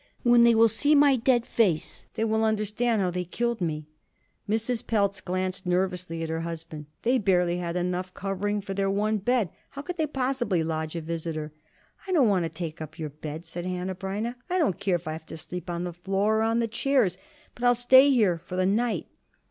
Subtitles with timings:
[0.23, 3.87] When they will see my dead face, they will understand how they killed me."
[4.49, 4.87] Mrs.
[4.87, 6.87] Pelz glanced nervously at her husband.
[7.03, 11.01] They barely had enough covering for their one bed; how could they possibly lodge a
[11.01, 11.51] visitor?
[12.07, 14.33] "I don't want to take up your bed," said Hanneh Breineh.
[14.49, 17.19] "I don't care if I have to sleep on the floor or on the chairs,
[17.53, 19.05] but I'll stay here for the night."